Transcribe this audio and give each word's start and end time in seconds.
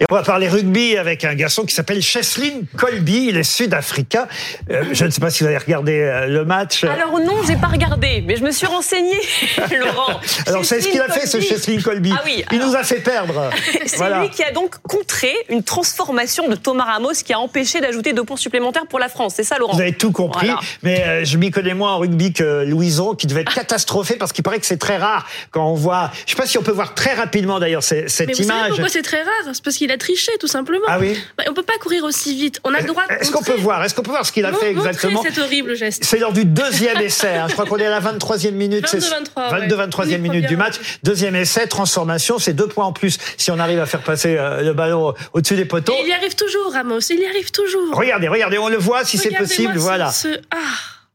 Et 0.00 0.04
on 0.10 0.14
va 0.14 0.22
parler 0.22 0.48
rugby 0.48 0.96
avec 0.96 1.24
un 1.24 1.34
garçon 1.34 1.64
qui 1.64 1.74
s'appelle 1.74 2.00
Cheslin 2.00 2.60
Colby. 2.76 3.26
Il 3.30 3.36
est 3.36 3.42
sud-africain. 3.42 4.28
Euh, 4.70 4.84
je 4.92 5.04
ne 5.04 5.10
sais 5.10 5.20
pas 5.20 5.28
si 5.30 5.42
vous 5.42 5.48
avez 5.48 5.58
regardé 5.58 5.98
euh, 6.00 6.26
le 6.26 6.44
match. 6.44 6.84
Alors 6.84 7.18
non, 7.18 7.34
j'ai 7.44 7.56
pas 7.56 7.66
regardé, 7.66 8.22
mais 8.24 8.36
je 8.36 8.44
me 8.44 8.52
suis 8.52 8.66
renseigné, 8.68 9.16
Laurent. 9.76 10.20
Alors 10.46 10.64
c'est 10.64 10.80
ce 10.80 10.88
qu'il 10.88 11.00
a 11.00 11.08
fait, 11.08 11.26
ce 11.26 11.40
Cheslin 11.40 11.80
Colby. 11.80 12.12
Ah 12.16 12.22
oui, 12.24 12.44
Il 12.52 12.60
nous 12.60 12.76
a 12.76 12.84
fait 12.84 13.00
perdre. 13.00 13.50
C'est 13.86 13.96
Voilà. 13.96 14.20
lui 14.20 14.30
qui 14.30 14.44
a 14.44 14.52
donc 14.52 14.76
contré 14.82 15.32
une 15.48 15.62
transformation 15.64 16.48
de 16.48 16.54
Thomas 16.54 16.84
Ramos 16.84 17.12
qui 17.24 17.32
a 17.32 17.40
empêché 17.40 17.80
d'ajouter 17.80 18.12
deux 18.12 18.24
points 18.24 18.36
supplémentaires 18.36 18.86
pour 18.86 18.98
la 19.00 19.08
France. 19.08 19.32
C'est 19.36 19.42
ça, 19.44 19.58
Laurent 19.58 19.74
Vous 19.74 19.80
avez 19.80 19.92
tout 19.94 20.12
compris, 20.12 20.46
Voilà. 20.46 20.60
mais 20.84 21.02
euh, 21.04 21.24
je 21.24 21.36
m'y 21.38 21.50
connais 21.50 21.74
moins 21.74 21.94
en 21.94 21.98
rugby 21.98 22.32
que 22.32 22.64
Louison, 22.64 23.14
qui 23.16 23.26
devait 23.26 23.40
être 23.40 23.54
catastrophé 23.54 24.14
parce 24.14 24.32
qu'il 24.32 24.44
paraît 24.44 24.60
que 24.60 24.66
c'est 24.66 24.76
très 24.78 24.96
rare 24.98 25.26
quand 25.50 25.66
on 25.68 25.74
voit. 25.74 26.10
Je 26.26 26.30
sais 26.32 26.36
pas 26.36 26.46
si 26.46 26.56
on 26.56 26.62
peut 26.62 26.70
voir 26.72 26.94
très 26.94 27.14
rapidement 27.14 27.58
d'ailleurs 27.58 27.82
cette 27.82 28.04
Mais 28.20 28.26
vous 28.26 28.34
savez 28.34 28.44
image. 28.44 28.68
pourquoi 28.70 28.88
c'est 28.88 29.02
très 29.02 29.22
rare? 29.22 29.32
C'est 29.52 29.62
parce 29.64 29.76
qu'il 29.76 29.87
a 29.90 29.96
triché, 29.98 30.32
tout 30.40 30.46
simplement. 30.46 30.84
Ah 30.88 30.98
oui. 30.98 31.16
Bah, 31.36 31.44
on 31.48 31.54
peut 31.54 31.62
pas 31.62 31.78
courir 31.80 32.04
aussi 32.04 32.34
vite. 32.36 32.60
On 32.64 32.74
a 32.74 32.80
le 32.80 32.86
droit 32.86 33.02
Est-ce 33.08 33.30
qu'on 33.30 33.42
peut 33.42 33.54
voir 33.56 33.82
Est-ce 33.84 33.94
qu'on 33.94 34.02
peut 34.02 34.10
voir 34.10 34.24
ce 34.26 34.32
qu'il 34.32 34.44
a 34.44 34.50
Mon- 34.52 34.58
fait 34.58 34.70
exactement 34.70 35.22
cet 35.22 35.38
horrible 35.38 35.74
geste. 35.76 36.04
C'est 36.04 36.18
lors 36.18 36.32
du 36.32 36.44
deuxième 36.44 36.98
essai. 37.00 37.34
hein. 37.36 37.46
Je 37.48 37.52
crois 37.54 37.66
qu'on 37.66 37.78
est 37.78 37.86
à 37.86 37.90
la 37.90 38.00
23e 38.00 38.54
minute. 38.54 38.84
22, 38.84 39.00
c'est- 39.00 39.10
23, 39.10 39.44
ouais. 39.52 39.60
22, 39.60 39.76
23e 39.76 40.22
Oui, 40.22 40.28
minute 40.30 40.46
du 40.48 40.56
match. 40.56 40.76
Deuxième 41.02 41.36
essai, 41.36 41.66
transformation. 41.66 42.38
C'est 42.38 42.52
deux 42.54 42.66
points 42.68 42.86
en 42.86 42.92
plus 42.92 43.18
si 43.36 43.50
on 43.50 43.58
arrive 43.58 43.80
à 43.80 43.86
faire 43.86 44.02
passer 44.02 44.36
euh, 44.38 44.62
le 44.62 44.72
ballon 44.72 45.14
au-dessus 45.32 45.56
des 45.56 45.64
poteaux. 45.64 45.92
Et 45.92 46.02
il 46.02 46.08
y 46.08 46.12
arrive 46.12 46.34
toujours, 46.34 46.72
Ramos. 46.72 47.00
Il 47.10 47.20
y 47.20 47.26
arrive 47.26 47.50
toujours. 47.50 47.94
Regardez, 47.96 48.28
regardez, 48.28 48.58
on 48.58 48.68
le 48.68 48.76
voit 48.78 49.04
si 49.04 49.18
c'est 49.18 49.30
possible. 49.36 49.76
Voilà. 49.76 50.10
ce- 50.10 50.28
Ah. 50.50 50.56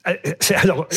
Euh, 0.08 0.14
c'est- 0.40 0.56
Alors, 0.56 0.88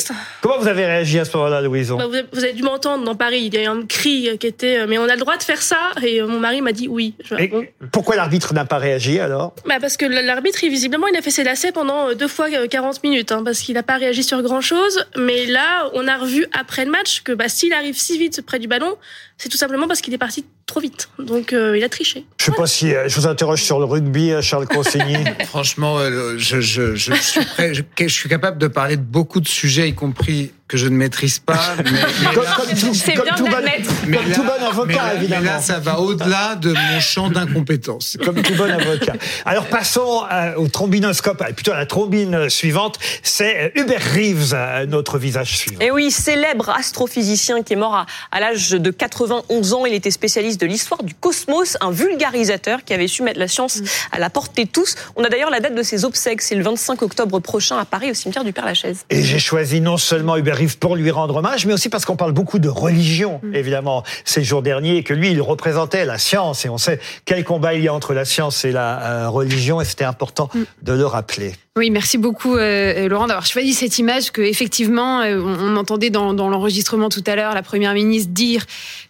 comment 0.40 0.58
vous 0.58 0.66
avez 0.66 0.84
réagi 0.84 1.18
à 1.18 1.24
ce 1.24 1.36
moment-là, 1.36 1.60
Louison 1.60 1.96
Bah, 1.96 2.06
vous, 2.06 2.42
avez, 2.42 2.52
dû 2.52 2.62
m'entendre 2.62 3.04
dans 3.04 3.14
Paris. 3.14 3.42
Il 3.42 3.54
y 3.54 3.58
a 3.58 3.62
eu 3.62 3.66
un 3.66 3.86
cri 3.86 4.36
qui 4.40 4.46
était 4.46 4.78
euh, 4.78 4.86
Mais 4.88 4.98
on 4.98 5.04
a 5.04 5.14
le 5.14 5.20
droit 5.20 5.36
de 5.36 5.42
faire 5.42 5.62
ça 5.62 5.78
Et 6.02 6.20
euh, 6.20 6.26
mon 6.26 6.40
mari 6.40 6.60
m'a 6.60 6.72
dit 6.72 6.88
oui. 6.88 7.14
Et 7.38 7.50
pourquoi 7.92 8.16
l'arbitre 8.16 8.52
n'a 8.52 8.64
pas 8.64 8.78
réagi 8.78 9.20
alors? 9.20 9.54
Bah, 9.66 9.76
parce 9.80 9.96
que 9.96 10.06
l'arbitre, 10.06 10.58
visiblement, 10.62 11.06
il 11.06 11.16
a 11.16 11.22
fait 11.22 11.30
ses 11.30 11.44
lacets 11.44 11.72
pendant 11.72 12.08
euh, 12.08 12.14
deux 12.14 12.28
fois 12.28 12.48
euh, 12.52 12.66
40 12.66 13.02
minutes, 13.04 13.30
hein, 13.30 13.42
parce 13.44 13.60
qu'il 13.60 13.74
n'a 13.74 13.82
pas 13.82 13.96
réagi 13.96 14.24
sur 14.24 14.42
grand 14.42 14.60
chose. 14.60 15.06
Mais 15.16 15.46
là, 15.46 15.88
on 15.94 16.08
a 16.08 16.16
revu 16.16 16.46
après 16.52 16.84
le 16.84 16.90
match 16.90 17.22
que 17.22 17.32
bah, 17.32 17.48
s'il 17.48 17.72
arrive 17.72 17.96
si 17.96 18.18
vite 18.18 18.42
près 18.42 18.58
du 18.58 18.66
ballon, 18.66 18.96
c'est 19.38 19.48
tout 19.48 19.56
simplement 19.56 19.86
parce 19.86 20.00
qu'il 20.00 20.14
est 20.14 20.18
parti 20.18 20.46
trop 20.66 20.80
vite. 20.80 21.10
Donc, 21.18 21.52
euh, 21.52 21.76
il 21.76 21.84
a 21.84 21.88
triché. 21.88 22.24
Je 22.40 22.46
sais 22.46 22.52
pas 22.52 22.66
si 22.66 22.94
euh, 22.94 23.08
je 23.08 23.14
vous 23.16 23.26
interroge 23.26 23.62
sur 23.62 23.78
le 23.78 23.84
rugby, 23.84 24.32
euh, 24.32 24.42
Charles 24.42 24.66
Consigny. 24.66 25.16
Franchement, 25.46 25.98
euh, 25.98 26.36
je, 26.38 26.60
je, 26.60 26.94
je, 26.94 27.12
suis 27.14 27.44
prêt, 27.44 27.74
je, 27.74 27.82
je 27.98 28.08
suis 28.08 28.28
capable 28.28 28.58
de 28.58 28.66
parler 28.66 28.95
beaucoup 28.96 29.40
de 29.40 29.48
sujets, 29.48 29.88
y 29.88 29.94
compris 29.94 30.52
que 30.68 30.76
je 30.76 30.88
ne 30.88 30.96
maîtrise 30.96 31.38
pas. 31.38 31.58
Mais, 31.84 31.84
mais 31.92 32.34
comme, 32.34 32.42
là- 32.44 32.54
comme 32.56 32.68
tout, 32.78 32.92
C'est 32.94 33.14
comme 33.14 33.24
bien 33.24 33.34
tout 33.36 33.44
bon, 33.44 33.56
mais 33.62 33.82
comme 34.16 34.28
là- 34.28 34.34
tout 34.34 34.42
bon 34.42 34.52
mais 34.58 34.66
avocat, 34.66 34.94
là- 34.94 35.14
évidemment. 35.14 35.42
Mais 35.42 35.48
là, 35.48 35.60
ça 35.60 35.78
va 35.78 36.00
au-delà 36.00 36.56
de 36.56 36.72
mon 36.72 37.00
champ 37.00 37.28
d'incompétence. 37.30 38.16
comme 38.24 38.42
tout 38.42 38.54
bon 38.54 38.68
avocat. 38.70 39.12
Alors 39.44 39.66
passons 39.66 40.24
euh, 40.32 40.54
au 40.56 40.66
trombinoscope, 40.66 41.40
euh, 41.42 41.52
plutôt 41.52 41.70
à 41.72 41.76
la 41.76 41.86
trombine 41.86 42.34
euh, 42.34 42.48
suivante. 42.48 42.98
C'est 43.22 43.72
Hubert 43.76 44.02
Reeves, 44.14 44.86
notre 44.88 45.18
visage 45.18 45.56
suivant. 45.56 45.80
Et 45.80 45.90
oui, 45.92 46.10
célèbre 46.10 46.70
astrophysicien 46.70 47.62
qui 47.62 47.74
est 47.74 47.76
mort 47.76 47.94
à, 47.94 48.06
à 48.32 48.40
l'âge 48.40 48.70
de 48.70 48.90
91 48.90 49.72
ans. 49.72 49.86
Il 49.86 49.94
était 49.94 50.10
spécialiste 50.10 50.60
de 50.60 50.66
l'histoire 50.66 51.02
du 51.04 51.14
cosmos, 51.14 51.76
un 51.80 51.92
vulgarisateur 51.92 52.82
qui 52.84 52.92
avait 52.92 53.06
su 53.08 53.22
mettre 53.22 53.38
la 53.38 53.48
science 53.48 53.80
à 54.10 54.18
la 54.18 54.30
portée 54.30 54.64
de 54.64 54.70
tous. 54.70 54.96
On 55.14 55.22
a 55.22 55.28
d'ailleurs 55.28 55.50
la 55.50 55.60
date 55.60 55.74
de 55.76 55.82
ses 55.84 56.04
obsèques, 56.04 56.42
c'est 56.42 56.56
le 56.56 56.64
25 56.64 57.02
octobre 57.02 57.38
prochain 57.38 57.78
à 57.78 57.84
Paris 57.84 58.10
au 58.10 58.14
cimetière 58.14 58.42
du 58.44 58.52
Père-Lachaise. 58.52 59.04
Et 59.10 59.22
j'ai 59.22 59.38
choisi 59.38 59.80
non 59.80 59.96
seulement 59.96 60.36
Hubert 60.36 60.55
Reeves 60.56 60.78
pour 60.78 60.96
lui 60.96 61.10
rendre 61.10 61.36
hommage, 61.36 61.66
mais 61.66 61.72
aussi 61.72 61.88
parce 61.88 62.04
qu'on 62.04 62.16
parle 62.16 62.32
beaucoup 62.32 62.58
de 62.58 62.68
religion, 62.68 63.40
évidemment, 63.52 64.02
ces 64.24 64.42
jours 64.42 64.62
derniers, 64.62 64.96
et 64.96 65.02
que 65.02 65.14
lui, 65.14 65.30
il 65.30 65.40
représentait 65.40 66.04
la 66.04 66.18
science. 66.18 66.64
Et 66.64 66.68
on 66.68 66.78
sait 66.78 66.98
quel 67.24 67.44
combat 67.44 67.74
il 67.74 67.82
y 67.82 67.88
a 67.88 67.94
entre 67.94 68.14
la 68.14 68.24
science 68.24 68.64
et 68.64 68.72
la 68.72 69.02
euh, 69.02 69.28
religion, 69.28 69.80
et 69.80 69.84
c'était 69.84 70.04
important 70.04 70.48
de 70.82 70.92
le 70.92 71.06
rappeler. 71.06 71.52
Oui, 71.76 71.90
merci 71.90 72.16
beaucoup 72.16 72.56
euh, 72.56 73.06
Laurent 73.06 73.26
d'avoir 73.26 73.44
choisi 73.44 73.74
cette 73.74 73.98
image 73.98 74.30
que 74.30 74.40
effectivement 74.40 75.20
euh, 75.20 75.38
on, 75.38 75.74
on 75.74 75.76
entendait 75.76 76.08
dans, 76.08 76.32
dans 76.32 76.48
l'enregistrement 76.48 77.10
tout 77.10 77.22
à 77.26 77.36
l'heure 77.36 77.52
la 77.52 77.62
première 77.62 77.92
ministre 77.92 78.30
dire 78.32 78.64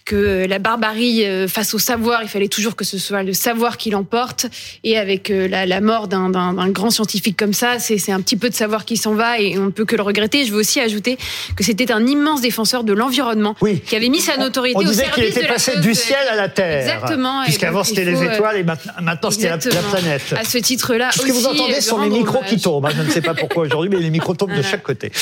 que 0.07 0.15
euh, 0.15 0.47
la 0.47 0.59
barbarie 0.59 1.27
euh, 1.27 1.49
face 1.49 1.75
au 1.75 1.79
savoir, 1.79 2.23
il 2.23 2.29
fallait 2.29 2.49
toujours 2.49 2.77
que 2.77 2.85
ce 2.85 2.97
soit 2.97 3.25
le 3.25 3.33
savoir 3.33 3.77
qui 3.77 3.91
l'emporte 3.91 4.47
et 4.85 4.97
avec 4.97 5.31
euh, 5.31 5.49
la, 5.49 5.67
la 5.67 5.81
mort 5.81 6.07
d'un 6.07 6.71
grand 6.71 6.91
scientifique 6.91 7.37
comme 7.37 7.53
ça, 7.53 7.79
c'est 7.81 8.13
un 8.13 8.21
petit 8.21 8.37
peu 8.37 8.49
de 8.49 8.55
savoir 8.55 8.85
qui 8.85 8.97
s'en 8.97 9.15
va 9.15 9.41
et 9.41 9.59
on 9.59 9.67
ne 9.67 9.71
peut 9.71 9.85
que 9.85 9.97
le 9.97 10.03
regretter. 10.03 10.45
Je 10.45 10.53
veux 10.53 10.61
aussi 10.61 10.81
ajouter 10.81 11.19
que 11.57 11.65
c'était 11.65 11.91
un 11.91 12.07
immense 12.07 12.41
défenseur 12.41 12.85
de 12.85 12.93
l'environnement 12.93 13.57
Oui. 13.61 13.81
qui 13.81 13.97
avait 13.97 14.09
mis 14.09 14.21
sa 14.21 14.37
notoriété 14.37 14.79
On 14.79 14.87
au 14.87 14.91
disait 14.91 15.07
qu'il 15.13 15.25
était 15.25 15.47
passé 15.49 15.81
du 15.81 15.95
ciel 15.95 16.27
à 16.31 16.37
la 16.37 16.49
terre. 16.49 16.83
Exactement, 16.83 17.43
Puisqu'avant 17.43 17.83
c'était 17.83 18.05
les 18.05 18.23
euh, 18.23 18.33
étoiles 18.33 18.59
et 18.59 18.63
maintenant, 18.63 18.93
maintenant 19.03 19.31
c'était 19.33 19.49
la, 19.49 19.59
planète. 19.59 20.35
À 20.37 20.45
ce 20.45 20.59
titre-là, 20.59 21.11
Ce 21.13 21.23
que 21.23 21.33
vous 21.33 21.47
entendez 21.47 21.75
euh, 21.79 21.81
sont 21.81 22.01
lui 22.01 22.11
les 22.11 22.19
micros 22.19 22.43
qui 22.47 22.56
tombent. 22.59 22.87
hein. 22.87 22.91
Je 22.97 23.03
ne 23.03 23.11
sais 23.11 23.23
pas 23.23 23.35
pourquoi 23.35 23.65
aujourd'hui, 23.65 23.91
mais 23.91 24.01
les 24.03 24.11
micros 24.11 24.35
tombent 24.35 24.55
de 24.57 24.63
chaque 24.63 24.83
côté. 24.83 25.13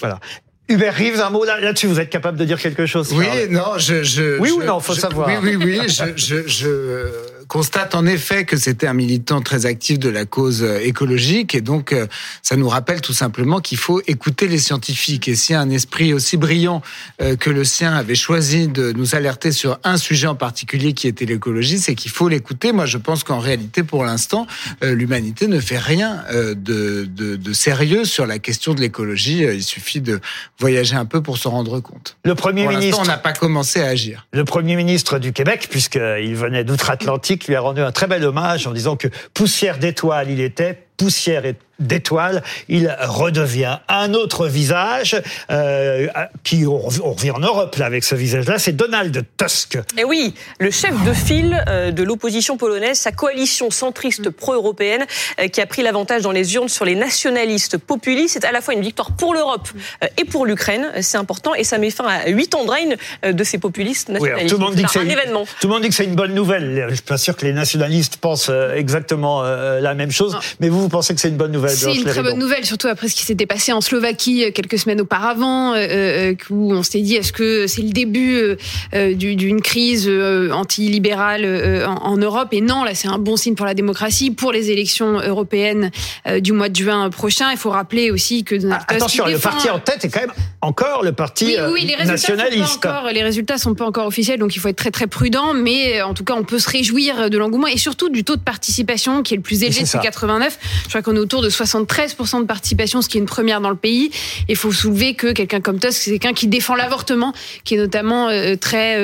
Voilà. 0.00 0.20
Hubert 0.68 0.94
Reeves, 0.96 1.20
un 1.20 1.30
mot 1.30 1.44
là- 1.44 1.60
là-dessus, 1.60 1.86
vous 1.86 2.00
êtes 2.00 2.10
capable 2.10 2.36
de 2.38 2.44
dire 2.44 2.60
quelque 2.60 2.86
chose 2.86 3.12
Oui, 3.12 3.24
Charles 3.24 3.46
non, 3.50 3.78
je, 3.78 4.02
je 4.02 4.38
Oui 4.40 4.50
ou 4.50 4.60
je- 4.62 4.66
non, 4.66 4.80
faut 4.80 4.94
je- 4.94 5.00
savoir. 5.00 5.28
Oui, 5.40 5.54
oui, 5.54 5.56
oui. 5.56 5.80
je, 5.88 6.04
je, 6.16 6.46
je 6.48 7.10
constate 7.48 7.94
en 7.94 8.06
effet 8.06 8.44
que 8.44 8.56
c'était 8.56 8.86
un 8.86 8.94
militant 8.94 9.40
très 9.40 9.66
actif 9.66 9.98
de 9.98 10.08
la 10.08 10.24
cause 10.24 10.62
euh, 10.62 10.80
écologique 10.80 11.54
et 11.54 11.60
donc 11.60 11.92
euh, 11.92 12.06
ça 12.42 12.56
nous 12.56 12.68
rappelle 12.68 13.00
tout 13.00 13.12
simplement 13.12 13.60
qu'il 13.60 13.78
faut 13.78 14.00
écouter 14.06 14.48
les 14.48 14.58
scientifiques. 14.58 15.28
Et 15.28 15.34
si 15.34 15.54
un 15.54 15.70
esprit 15.70 16.12
aussi 16.12 16.36
brillant 16.36 16.82
euh, 17.20 17.36
que 17.36 17.50
le 17.50 17.64
sien 17.64 17.94
avait 17.94 18.14
choisi 18.14 18.68
de 18.68 18.92
nous 18.92 19.14
alerter 19.14 19.52
sur 19.52 19.78
un 19.84 19.96
sujet 19.96 20.26
en 20.26 20.34
particulier 20.34 20.92
qui 20.92 21.08
était 21.08 21.24
l'écologie, 21.24 21.78
c'est 21.78 21.94
qu'il 21.94 22.10
faut 22.10 22.28
l'écouter. 22.28 22.72
Moi, 22.72 22.86
je 22.86 22.98
pense 22.98 23.24
qu'en 23.24 23.38
réalité, 23.38 23.82
pour 23.82 24.04
l'instant, 24.04 24.46
l'humanité 24.82 25.46
ne 25.46 25.60
fait 25.60 25.78
rien 25.78 26.24
de, 26.32 26.54
de, 26.54 27.36
de 27.36 27.52
sérieux 27.52 28.04
sur 28.04 28.26
la 28.26 28.38
question 28.38 28.74
de 28.74 28.80
l'écologie. 28.80 29.42
Il 29.42 29.62
suffit 29.62 30.00
de 30.00 30.20
voyager 30.58 30.96
un 30.96 31.04
peu 31.04 31.22
pour 31.22 31.38
s'en 31.38 31.50
rendre 31.50 31.80
compte. 31.80 32.16
Le 32.24 32.34
Premier 32.34 32.64
Pour 32.64 32.72
ministre, 32.72 33.00
on 33.00 33.04
n'a 33.04 33.18
pas 33.18 33.32
commencé 33.32 33.80
à 33.80 33.86
agir. 33.86 34.26
le 34.32 34.44
Premier 34.44 34.76
ministre 34.76 35.18
du 35.18 35.32
Québec, 35.32 35.68
puisqu'il 35.70 36.34
venait 36.34 36.64
d'outre-Atlantique, 36.64 37.35
lui 37.44 37.54
a 37.54 37.60
rendu 37.60 37.80
un 37.80 37.92
très 37.92 38.06
bel 38.06 38.24
hommage 38.24 38.66
en 38.66 38.72
disant 38.72 38.96
que 38.96 39.08
poussière 39.34 39.78
d'étoiles 39.78 40.30
il 40.30 40.40
était, 40.40 40.86
poussière 40.96 41.44
et- 41.44 41.56
d'étoiles, 41.78 42.42
il 42.68 42.94
redevient 43.02 43.78
un 43.88 44.14
autre 44.14 44.46
visage 44.48 45.20
euh, 45.50 46.06
qui 46.42 46.66
on 46.66 46.78
revient 46.78 47.00
on 47.04 47.12
revient 47.12 47.30
en 47.32 47.38
Europe 47.40 47.76
là 47.76 47.86
avec 47.86 48.04
ce 48.04 48.14
visage-là, 48.14 48.58
c'est 48.58 48.72
Donald 48.72 49.24
Tusk. 49.36 49.78
Et 49.98 50.04
oui, 50.04 50.34
le 50.58 50.70
chef 50.70 50.94
de 51.04 51.12
file 51.12 51.62
euh, 51.68 51.90
de 51.90 52.02
l'opposition 52.02 52.56
polonaise, 52.56 52.98
sa 52.98 53.12
coalition 53.12 53.70
centriste 53.70 54.30
pro-européenne, 54.30 55.04
euh, 55.40 55.48
qui 55.48 55.60
a 55.60 55.66
pris 55.66 55.82
l'avantage 55.82 56.22
dans 56.22 56.30
les 56.32 56.54
urnes 56.54 56.68
sur 56.68 56.84
les 56.84 56.94
nationalistes 56.94 57.76
populistes, 57.78 58.34
c'est 58.40 58.44
à 58.46 58.52
la 58.52 58.60
fois 58.60 58.74
une 58.74 58.80
victoire 58.80 59.12
pour 59.12 59.34
l'Europe 59.34 59.68
et 60.16 60.24
pour 60.24 60.46
l'Ukraine. 60.46 60.90
C'est 61.02 61.18
important 61.18 61.54
et 61.54 61.64
ça 61.64 61.78
met 61.78 61.90
fin 61.90 62.06
à 62.06 62.28
huit 62.28 62.54
ans 62.54 62.64
de 62.64 62.70
règne 62.70 62.96
de 63.24 63.44
ces 63.44 63.58
populistes 63.58 64.08
Oui, 64.08 64.14
nationalistes. 64.14 64.48
tout 64.54 64.60
le 64.60 64.64
monde 64.66 64.74
dit 64.74 64.82
que 64.84 64.98
un 64.98 65.08
événement. 65.08 65.44
Tout 65.60 65.68
le 65.68 65.74
monde 65.74 65.82
dit 65.82 65.88
que 65.90 65.94
c'est 65.94 66.04
une 66.04 66.14
bonne 66.14 66.34
nouvelle. 66.34 66.86
Je 66.88 66.94
suis 66.94 67.02
pas 67.04 67.18
sûr 67.18 67.36
que 67.36 67.44
les 67.44 67.52
nationalistes 67.52 68.16
pensent 68.16 68.50
exactement 68.74 69.42
la 69.42 69.94
même 69.94 70.10
chose, 70.10 70.32
Non. 70.32 70.40
mais 70.60 70.68
vous, 70.68 70.80
vous 70.80 70.88
pensez 70.88 71.14
que 71.14 71.20
c'est 71.20 71.28
une 71.28 71.36
bonne 71.36 71.52
nouvelle? 71.52 71.65
C'est 71.68 71.94
une 71.94 72.04
très 72.04 72.22
bonne 72.22 72.38
nouvelle, 72.38 72.64
surtout 72.64 72.88
après 72.88 73.08
ce 73.08 73.14
qui 73.14 73.22
s'était 73.24 73.46
passé 73.46 73.72
en 73.72 73.80
Slovaquie 73.80 74.44
euh, 74.44 74.50
quelques 74.50 74.78
semaines 74.78 75.00
auparavant, 75.00 75.72
euh, 75.74 75.76
euh, 75.78 76.34
où 76.50 76.72
on 76.72 76.82
s'était 76.82 77.00
dit 77.00 77.14
est-ce 77.16 77.32
que 77.32 77.66
c'est 77.66 77.82
le 77.82 77.90
début 77.90 78.36
euh, 78.36 78.56
euh, 78.94 79.14
du- 79.14 79.36
d'une 79.36 79.60
crise 79.60 80.06
euh, 80.08 80.50
antilibérale 80.52 81.42
euh, 81.44 81.86
en, 81.86 81.94
en 82.12 82.16
Europe? 82.16 82.48
Et 82.52 82.60
non, 82.60 82.84
là 82.84 82.94
c'est 82.94 83.08
un 83.08 83.18
bon 83.18 83.36
signe 83.36 83.54
pour 83.54 83.66
la 83.66 83.74
démocratie, 83.74 84.30
pour 84.30 84.52
les 84.52 84.70
élections 84.70 85.20
européennes 85.20 85.90
euh, 86.26 86.40
du 86.40 86.52
mois 86.52 86.68
de 86.68 86.76
juin 86.76 87.08
prochain. 87.10 87.50
Il 87.52 87.58
faut 87.58 87.70
rappeler 87.70 88.10
aussi 88.10 88.44
que 88.44 88.54
Donald 88.54 88.82
Ah, 88.82 88.92
Tusk, 88.94 88.96
attention, 89.02 89.26
le 89.26 89.38
parti 89.38 89.70
en 89.70 89.78
tête 89.78 90.04
est 90.04 90.08
quand 90.08 90.20
même 90.20 90.32
encore 90.66 91.02
le 91.02 91.12
parti 91.12 91.46
oui, 91.46 91.56
euh, 91.58 91.70
oui, 91.72 91.84
les 91.98 92.04
nationaliste. 92.04 92.82
pas 92.82 92.98
encore, 93.00 93.10
les 93.12 93.22
résultats 93.22 93.58
sont 93.58 93.74
pas 93.74 93.84
encore 93.86 94.06
officiels, 94.06 94.38
donc 94.38 94.56
il 94.56 94.58
faut 94.58 94.68
être 94.68 94.76
très 94.76 94.90
très 94.90 95.06
prudent. 95.06 95.54
Mais 95.54 96.00
euh, 96.00 96.06
en 96.06 96.14
tout 96.14 96.24
cas, 96.24 96.34
on 96.34 96.44
peut 96.44 96.58
se 96.58 96.68
réjouir 96.68 97.30
de 97.30 97.38
l'engouement 97.38 97.66
et 97.66 97.78
surtout 97.78 98.08
du 98.08 98.24
taux 98.24 98.36
de 98.36 98.40
participation 98.42 99.22
qui 99.22 99.34
est 99.34 99.36
le 99.36 99.42
plus 99.42 99.60
c'est 99.60 99.66
élevé 99.66 99.82
depuis 99.82 99.98
89. 100.00 100.58
Je 100.84 100.88
crois 100.88 101.02
qu'on 101.02 101.14
est 101.16 101.18
autour 101.18 101.42
de 101.42 101.48
73% 101.50 102.40
de 102.40 102.46
participation, 102.46 103.02
ce 103.02 103.08
qui 103.08 103.16
est 103.18 103.20
une 103.20 103.26
première 103.26 103.60
dans 103.60 103.70
le 103.70 103.76
pays. 103.76 104.10
Il 104.48 104.56
faut 104.56 104.72
soulever 104.72 105.14
que 105.14 105.32
quelqu'un 105.32 105.60
comme 105.60 105.78
Tusk, 105.78 105.92
c'est 105.92 106.10
quelqu'un 106.12 106.32
qui 106.34 106.46
défend 106.48 106.74
l'avortement, 106.74 107.32
qui 107.64 107.74
est 107.74 107.78
notamment 107.78 108.28
euh, 108.28 108.56
très 108.56 108.96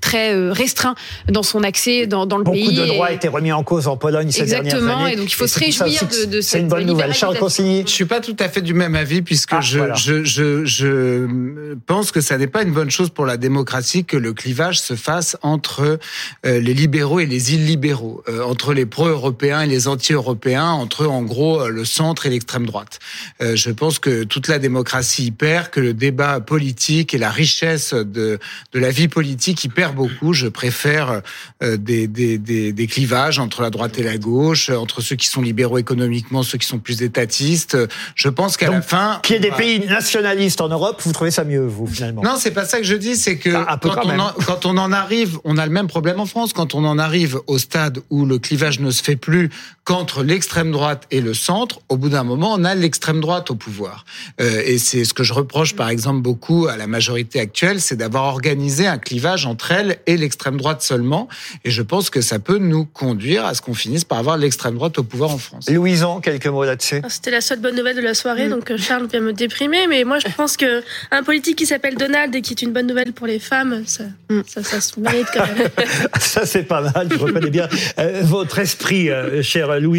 très 0.00 0.50
restreint 0.50 0.94
dans 1.30 1.42
son 1.42 1.62
accès 1.62 2.06
dans, 2.06 2.26
dans 2.26 2.38
le 2.38 2.44
Beaucoup 2.44 2.56
pays. 2.56 2.74
de 2.74 2.86
droits 2.86 3.12
Et- 3.12 3.14
étaient 3.16 3.28
remis 3.28 3.52
en 3.52 3.62
cause 3.62 3.86
en 3.88 3.96
Pologne 3.96 4.30
ces 4.30 4.44
dernières 4.44 4.74
Exactement, 4.74 5.04
années. 5.04 5.12
et 5.14 5.16
donc 5.16 5.30
il 5.30 5.34
faut 5.34 5.46
se 5.46 5.58
c'est 5.58 5.64
réjouir 5.66 6.02
de- 6.08 6.24
de 6.26 6.40
C'est 6.40 6.50
cette 6.50 6.60
une 6.62 6.68
bonne 6.68 6.84
nouvelle. 6.86 7.14
Charles. 7.14 7.38
Consigny 7.38 7.82
Je 7.86 7.90
suis 7.92 8.04
pas 8.04 8.20
tout 8.20 8.36
à 8.38 8.48
fait 8.48 8.60
du 8.62 8.74
même 8.74 8.94
avis 8.94 9.22
puisque 9.22 9.52
Ah, 9.52 9.60
je, 9.60 9.78
voilà. 9.78 9.94
je, 9.94 10.24
je, 10.24 10.63
je 10.64 11.74
pense 11.86 12.10
que 12.10 12.20
ça 12.20 12.36
n'est 12.36 12.48
pas 12.48 12.62
une 12.62 12.72
bonne 12.72 12.90
chose 12.90 13.10
pour 13.10 13.26
la 13.26 13.36
démocratie 13.36 14.04
que 14.04 14.16
le 14.16 14.32
clivage 14.32 14.80
se 14.80 14.96
fasse 14.96 15.36
entre 15.42 16.00
euh, 16.46 16.60
les 16.60 16.74
libéraux 16.74 17.20
et 17.20 17.26
les 17.26 17.54
illibéraux, 17.54 18.24
euh, 18.28 18.42
entre 18.42 18.74
les 18.74 18.86
pro-européens 18.86 19.62
et 19.62 19.68
les 19.68 19.86
anti-européens, 19.86 20.70
entre 20.70 21.06
en 21.06 21.22
gros 21.22 21.44
trop 21.44 21.68
le 21.68 21.84
centre 21.84 22.26
et 22.26 22.30
l'extrême 22.30 22.66
droite. 22.66 22.98
Euh, 23.42 23.56
je 23.56 23.70
pense 23.70 23.98
que 23.98 24.24
toute 24.24 24.48
la 24.48 24.58
démocratie 24.58 25.26
y 25.26 25.30
perd, 25.30 25.70
que 25.70 25.80
le 25.80 25.92
débat 25.92 26.40
politique 26.40 27.14
et 27.14 27.18
la 27.18 27.30
richesse 27.30 27.92
de, 27.94 28.38
de 28.72 28.78
la 28.78 28.90
vie 28.90 29.08
politique 29.08 29.64
y 29.64 29.68
perd 29.68 29.94
beaucoup. 29.94 30.32
Je 30.32 30.48
préfère 30.48 31.22
euh, 31.62 31.76
des, 31.76 32.06
des, 32.06 32.38
des, 32.38 32.72
des 32.72 32.86
clivages 32.86 33.38
entre 33.38 33.62
la 33.62 33.70
droite 33.70 33.98
et 33.98 34.02
la 34.02 34.16
gauche, 34.16 34.70
entre 34.70 35.00
ceux 35.00 35.16
qui 35.16 35.26
sont 35.26 35.42
libéraux 35.42 35.78
économiquement, 35.78 36.42
ceux 36.42 36.58
qui 36.58 36.66
sont 36.66 36.78
plus 36.78 37.02
étatistes. 37.02 37.76
Je 38.14 38.28
pense 38.28 38.56
qu'à 38.56 38.70
la 38.70 38.82
fin... 38.82 39.20
Qu'il 39.22 39.34
y 39.34 39.38
ait 39.38 39.40
des 39.40 39.50
va- 39.50 39.56
pays 39.56 39.80
nationalistes 39.86 40.43
en 40.60 40.68
Europe, 40.68 41.00
vous 41.04 41.12
trouvez 41.12 41.30
ça 41.30 41.44
mieux, 41.44 41.66
vous, 41.66 41.86
finalement? 41.86 42.22
Non, 42.22 42.36
c'est 42.38 42.50
pas 42.52 42.64
ça 42.64 42.78
que 42.78 42.84
je 42.84 42.94
dis, 42.96 43.16
c'est 43.16 43.36
que 43.36 43.50
Ah, 43.54 43.78
quand, 43.80 43.90
quand 43.90 44.06
on 44.06 44.18
en, 44.18 44.32
quand 44.46 44.66
on 44.66 44.76
en 44.78 44.92
arrive, 44.92 45.38
on 45.44 45.58
a 45.58 45.66
le 45.66 45.72
même 45.72 45.86
problème 45.86 46.20
en 46.20 46.26
France, 46.26 46.52
quand 46.52 46.74
on 46.74 46.84
en 46.84 46.98
arrive 46.98 47.38
au 47.46 47.58
stade 47.58 48.00
où 48.10 48.24
le 48.24 48.38
clivage 48.38 48.80
ne 48.80 48.90
se 48.90 49.02
fait 49.02 49.16
plus 49.16 49.50
qu'entre 49.84 50.22
l'extrême 50.22 50.70
droite 50.72 51.04
et 51.10 51.20
le 51.20 51.34
centre, 51.34 51.80
au 51.88 51.96
bout 51.96 52.08
d'un 52.08 52.24
moment, 52.24 52.54
on 52.54 52.64
a 52.64 52.74
l'extrême 52.74 53.20
droite 53.20 53.50
au 53.50 53.54
pouvoir. 53.54 54.04
Euh, 54.40 54.62
et 54.64 54.78
c'est 54.78 55.04
ce 55.04 55.12
que 55.12 55.22
je 55.24 55.34
reproche, 55.34 55.74
par 55.76 55.88
exemple, 55.90 56.22
beaucoup 56.22 56.66
à 56.68 56.76
la 56.76 56.86
majorité 56.86 57.38
actuelle, 57.40 57.80
c'est 57.80 57.96
d'avoir 57.96 58.24
organisé 58.24 58.86
un 58.86 58.98
clivage 58.98 59.44
entre 59.46 59.72
elle 59.72 59.98
et 60.06 60.16
l'extrême 60.16 60.56
droite 60.56 60.80
seulement. 60.82 61.28
Et 61.64 61.70
je 61.70 61.82
pense 61.82 62.08
que 62.08 62.20
ça 62.22 62.38
peut 62.38 62.58
nous 62.58 62.86
conduire 62.86 63.44
à 63.44 63.54
ce 63.54 63.60
qu'on 63.60 63.74
finisse 63.74 64.04
par 64.04 64.18
avoir 64.18 64.36
l'extrême 64.38 64.74
droite 64.76 64.98
au 64.98 65.02
pouvoir 65.02 65.30
en 65.30 65.38
France. 65.38 65.68
Louison, 65.68 66.20
quelques 66.20 66.46
mots 66.46 66.64
là-dessus? 66.64 67.00
Ah, 67.04 67.08
C'était 67.10 67.30
la 67.30 67.40
seule 67.42 67.60
bonne 67.60 67.76
nouvelle 67.76 67.96
de 67.96 68.00
la 68.00 68.14
soirée, 68.14 68.48
donc 68.48 68.70
euh, 68.70 68.78
Charles 68.78 69.06
vient 69.06 69.20
me 69.20 69.32
déprimer. 69.32 69.86
Mais 69.86 70.04
moi, 70.04 70.18
je 70.18 70.28
pense 70.34 70.56
que 70.56 70.82
un 71.10 71.22
politique 71.22 71.56
qui 71.56 71.66
s'appelle 71.66 71.96
Donald 71.96 72.34
et 72.34 72.42
qui 72.42 72.52
est 72.52 72.62
une 72.62 72.72
bonne 72.72 72.86
nouvelle 72.86 73.12
pour 73.12 73.26
les 73.26 73.38
femmes, 73.38 73.84
ça, 73.86 74.04
ça, 74.46 74.62
ça 74.62 74.80
se 74.80 74.98
mérite 74.98 75.28
quand 75.32 75.46
même. 75.46 75.68
Ça, 76.20 76.46
c'est 76.46 76.64
pas 76.64 76.80
mal, 76.80 77.08
je 77.10 77.18
reconnais 77.18 77.50
bien 77.50 77.68
euh, 77.98 78.20
votre 78.22 78.58
esprit, 78.58 79.10
euh, 79.10 79.42
cher 79.42 79.78
Louison. 79.78 79.94